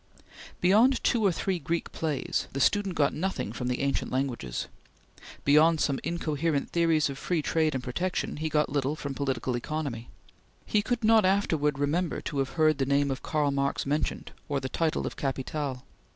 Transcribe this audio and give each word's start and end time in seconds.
Beyond 0.61 1.03
two 1.03 1.23
or 1.23 1.31
three 1.31 1.59
Greek 1.59 1.91
plays, 1.91 2.47
the 2.53 2.59
student 2.59 2.95
got 2.95 3.13
nothing 3.13 3.53
from 3.53 3.67
the 3.67 3.81
ancient 3.81 4.11
languages. 4.11 4.67
Beyond 5.45 5.79
some 5.79 5.99
incoherent 6.03 6.71
theories 6.71 7.07
of 7.07 7.19
free 7.19 7.43
trade 7.43 7.75
and 7.75 7.83
protection, 7.83 8.37
he 8.37 8.49
got 8.49 8.71
little 8.71 8.95
from 8.95 9.13
Political 9.13 9.55
Economy. 9.57 10.09
He 10.65 10.81
could 10.81 11.03
not 11.03 11.23
afterwards 11.23 11.77
remember 11.77 12.19
to 12.21 12.39
have 12.39 12.53
heard 12.57 12.79
the 12.79 12.85
name 12.87 13.11
of 13.11 13.21
Karl 13.21 13.51
Marx 13.51 13.85
mentioned, 13.85 14.31
or 14.49 14.59
the 14.59 14.69
title 14.69 15.05
of 15.05 15.17
"Capital." 15.17 15.83